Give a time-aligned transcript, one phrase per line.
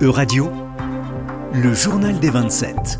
[0.00, 0.50] E-Radio,
[1.52, 2.98] le journal des 27.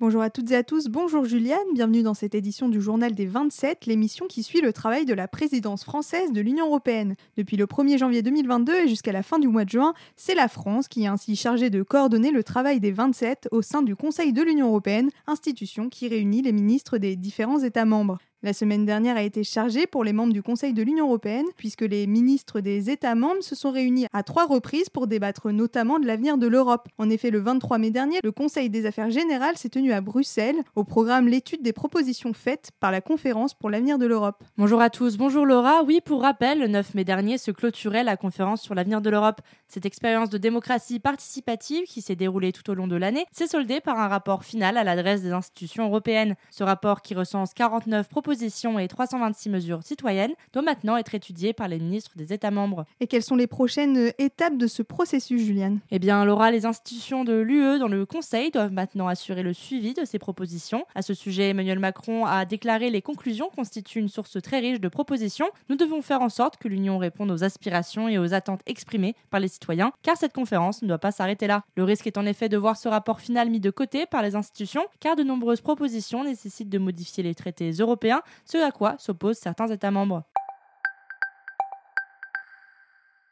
[0.00, 3.26] Bonjour à toutes et à tous, bonjour Juliane, bienvenue dans cette édition du Journal des
[3.26, 7.14] 27, l'émission qui suit le travail de la présidence française de l'Union européenne.
[7.36, 10.48] Depuis le 1er janvier 2022 et jusqu'à la fin du mois de juin, c'est la
[10.48, 14.32] France qui est ainsi chargée de coordonner le travail des 27 au sein du Conseil
[14.32, 18.18] de l'Union européenne, institution qui réunit les ministres des différents États membres.
[18.44, 21.82] La semaine dernière a été chargée pour les membres du Conseil de l'Union européenne, puisque
[21.82, 26.08] les ministres des États membres se sont réunis à trois reprises pour débattre notamment de
[26.08, 26.88] l'avenir de l'Europe.
[26.98, 30.56] En effet, le 23 mai dernier, le Conseil des affaires générales s'est tenu à Bruxelles,
[30.74, 34.42] au programme l'étude des propositions faites par la conférence pour l'avenir de l'Europe.
[34.58, 35.84] Bonjour à tous, bonjour Laura.
[35.84, 39.40] Oui, pour rappel, le 9 mai dernier se clôturait la conférence sur l'avenir de l'Europe.
[39.68, 43.80] Cette expérience de démocratie participative qui s'est déroulée tout au long de l'année s'est soldée
[43.80, 46.34] par un rapport final à l'adresse des institutions européennes.
[46.50, 48.31] Ce rapport qui recense 49 propositions
[48.78, 52.84] et 326 mesures citoyennes doit maintenant être étudié par les ministres des États membres.
[53.00, 55.80] Et quelles sont les prochaines étapes de ce processus, Juliane?
[55.90, 59.94] Eh bien, Laura, les institutions de l'UE dans le Conseil doivent maintenant assurer le suivi
[59.94, 60.84] de ces propositions.
[60.94, 64.88] À ce sujet, Emmanuel Macron a déclaré les conclusions constituent une source très riche de
[64.88, 65.50] propositions.
[65.68, 69.40] Nous devons faire en sorte que l'Union réponde aux aspirations et aux attentes exprimées par
[69.40, 71.64] les citoyens, car cette conférence ne doit pas s'arrêter là.
[71.76, 74.36] Le risque est en effet de voir ce rapport final mis de côté par les
[74.36, 79.38] institutions, car de nombreuses propositions nécessitent de modifier les traités européens, ce à quoi s'opposent
[79.38, 80.24] certains États membres.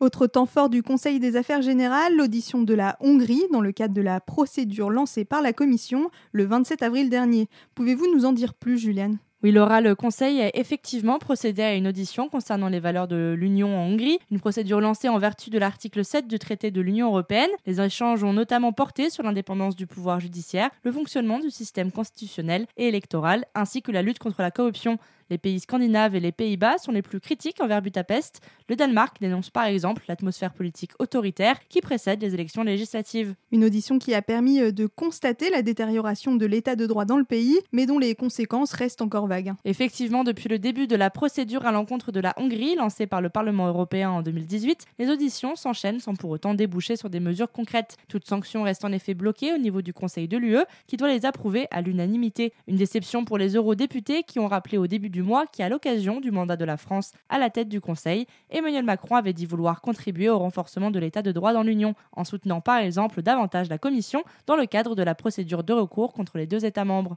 [0.00, 3.94] Autre temps fort du Conseil des affaires générales, l'audition de la Hongrie dans le cadre
[3.94, 7.48] de la procédure lancée par la Commission le 27 avril dernier.
[7.74, 9.18] Pouvez-vous nous en dire plus, Juliane?
[9.44, 13.76] Oui, Laura, le Conseil a effectivement procédé à une audition concernant les valeurs de l'Union
[13.78, 17.50] en Hongrie, une procédure lancée en vertu de l'article 7 du traité de l'Union européenne.
[17.66, 22.64] Les échanges ont notamment porté sur l'indépendance du pouvoir judiciaire, le fonctionnement du système constitutionnel
[22.78, 24.98] et électoral, ainsi que la lutte contre la corruption.
[25.34, 28.40] Les pays scandinaves et les Pays-Bas sont les plus critiques envers Budapest.
[28.68, 33.34] Le Danemark dénonce par exemple l'atmosphère politique autoritaire qui précède les élections législatives.
[33.50, 37.16] Une audition qui a permis euh, de constater la détérioration de l'état de droit dans
[37.16, 39.54] le pays, mais dont les conséquences restent encore vagues.
[39.64, 43.28] Effectivement, depuis le début de la procédure à l'encontre de la Hongrie, lancée par le
[43.28, 47.96] Parlement européen en 2018, les auditions s'enchaînent sans pour autant déboucher sur des mesures concrètes.
[48.06, 51.26] Toute sanction reste en effet bloquée au niveau du Conseil de l'UE, qui doit les
[51.26, 52.52] approuver à l'unanimité.
[52.68, 56.30] Une déception pour les eurodéputés qui ont rappelé au début du mois qu'à l'occasion du
[56.30, 60.28] mandat de la France à la tête du Conseil, Emmanuel Macron avait dit vouloir contribuer
[60.28, 64.22] au renforcement de l'état de droit dans l'Union, en soutenant par exemple davantage la Commission
[64.46, 67.16] dans le cadre de la procédure de recours contre les deux États membres.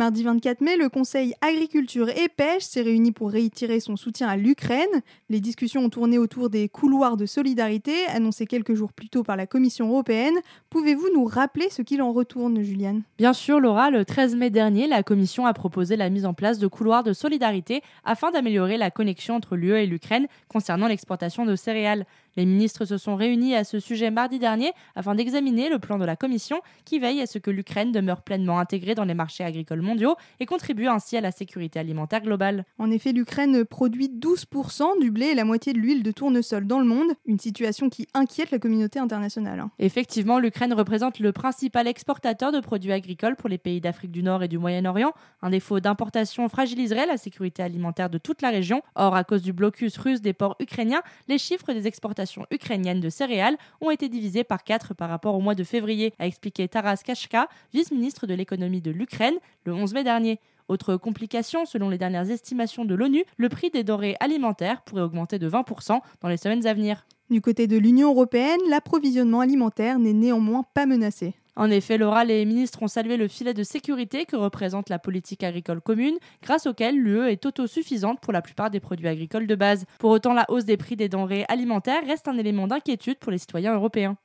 [0.00, 4.36] Mardi 24 mai, le Conseil agriculture et pêche s'est réuni pour réitérer son soutien à
[4.38, 4.88] l'Ukraine.
[5.28, 9.36] Les discussions ont tourné autour des couloirs de solidarité annoncés quelques jours plus tôt par
[9.36, 10.32] la Commission européenne.
[10.70, 13.02] Pouvez-vous nous rappeler ce qu'il en retourne, Juliane?
[13.18, 16.58] Bien sûr, Laura, le 13 mai dernier, la Commission a proposé la mise en place
[16.58, 21.56] de couloirs de solidarité afin d'améliorer la connexion entre l'UE et l'Ukraine concernant l'exportation de
[21.56, 22.06] céréales.
[22.36, 26.04] Les ministres se sont réunis à ce sujet mardi dernier afin d'examiner le plan de
[26.04, 29.82] la Commission qui veille à ce que l'Ukraine demeure pleinement intégrée dans les marchés agricoles
[29.82, 32.64] mondiaux et contribue ainsi à la sécurité alimentaire globale.
[32.78, 36.78] En effet, l'Ukraine produit 12% du blé et la moitié de l'huile de tournesol dans
[36.78, 39.64] le monde, une situation qui inquiète la communauté internationale.
[39.78, 44.42] Effectivement, l'Ukraine représente le principal exportateur de produits agricoles pour les pays d'Afrique du Nord
[44.42, 45.12] et du Moyen-Orient.
[45.42, 48.82] Un défaut d'importation fragiliserait la sécurité alimentaire de toute la région.
[48.94, 52.19] Or, à cause du blocus russe des ports ukrainiens, les chiffres des exportations
[52.50, 56.26] ukrainiennes de céréales ont été divisées par 4 par rapport au mois de février, a
[56.26, 60.40] expliqué Taras Kashka, vice-ministre de l'économie de l'Ukraine, le 11 mai dernier.
[60.68, 65.38] Autre complication, selon les dernières estimations de l'ONU, le prix des denrées alimentaires pourrait augmenter
[65.38, 67.06] de 20% dans les semaines à venir.
[67.28, 71.34] Du côté de l'Union européenne, l'approvisionnement alimentaire n'est néanmoins pas menacé.
[71.56, 75.42] En effet, Laura, les ministres ont salué le filet de sécurité que représente la politique
[75.42, 79.84] agricole commune, grâce auquel l'UE est autosuffisante pour la plupart des produits agricoles de base.
[79.98, 83.38] Pour autant, la hausse des prix des denrées alimentaires reste un élément d'inquiétude pour les
[83.38, 84.16] citoyens européens.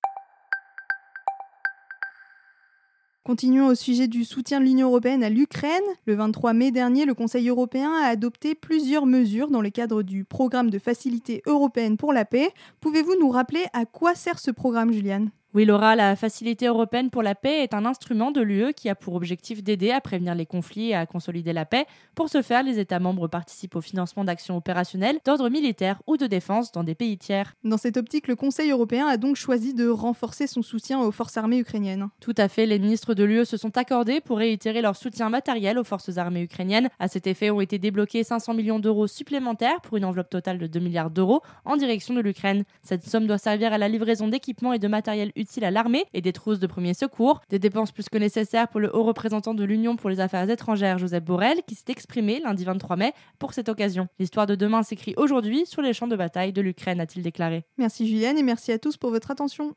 [3.26, 5.82] Continuons au sujet du soutien de l'Union européenne à l'Ukraine.
[6.06, 10.26] Le 23 mai dernier, le Conseil européen a adopté plusieurs mesures dans le cadre du
[10.26, 12.52] programme de facilité européenne pour la paix.
[12.82, 15.32] Pouvez-vous nous rappeler à quoi sert ce programme, Juliane?
[15.56, 18.96] Oui, Laura, la Facilité européenne pour la paix est un instrument de l'UE qui a
[18.96, 21.86] pour objectif d'aider à prévenir les conflits et à consolider la paix.
[22.14, 26.28] Pour ce faire, les États membres participent au financement d'actions opérationnelles d'ordre militaire ou de
[26.28, 27.54] défense dans des pays tiers.
[27.64, 31.38] Dans cette optique, le Conseil européen a donc choisi de renforcer son soutien aux forces
[31.38, 32.10] armées ukrainiennes.
[32.20, 35.80] Tout à fait, les ministres de l'UE se sont accordés pour réitérer leur soutien matériel
[35.80, 36.90] aux forces armées ukrainiennes.
[37.00, 40.68] À cet effet, ont été débloqués 500 millions d'euros supplémentaires pour une enveloppe totale de
[40.68, 42.66] 2 milliards d'euros en direction de l'Ukraine.
[42.82, 45.32] Cette somme doit servir à la livraison d'équipements et de matériel
[45.62, 47.42] à l'armée et des trousses de premiers secours.
[47.50, 50.98] Des dépenses plus que nécessaires pour le haut représentant de l'Union pour les affaires étrangères,
[50.98, 54.08] Joseph Borrell, qui s'est exprimé lundi 23 mai pour cette occasion.
[54.20, 57.66] L'histoire de demain s'écrit aujourd'hui sur les champs de bataille de l'Ukraine, a-t-il déclaré.
[57.78, 59.76] Merci Julienne et merci à tous pour votre attention.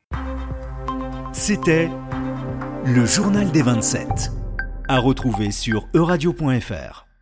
[1.31, 1.89] C'était
[2.85, 4.31] le journal des 27,
[4.87, 7.08] à retrouver sur euradio.fr.